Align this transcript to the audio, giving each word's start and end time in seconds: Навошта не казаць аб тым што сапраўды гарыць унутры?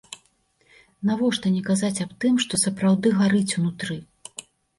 Навошта 1.09 1.51
не 1.57 1.61
казаць 1.67 2.03
аб 2.07 2.15
тым 2.25 2.33
што 2.45 2.61
сапраўды 2.63 3.13
гарыць 3.19 3.55
унутры? 3.61 4.01